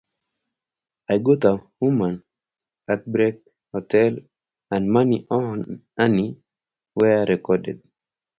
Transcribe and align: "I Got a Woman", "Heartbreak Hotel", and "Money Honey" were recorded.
"I 1.13 1.15
Got 1.25 1.43
a 1.51 1.53
Woman", 1.79 2.15
"Heartbreak 2.87 3.35
Hotel", 3.71 4.17
and 4.71 4.91
"Money 4.95 5.27
Honey" 5.95 6.41
were 6.95 7.23
recorded. 7.29 7.83